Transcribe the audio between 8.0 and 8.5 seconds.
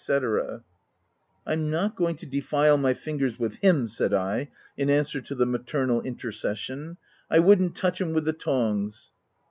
him with the